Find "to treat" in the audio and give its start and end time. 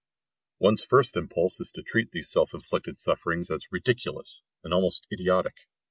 1.73-2.09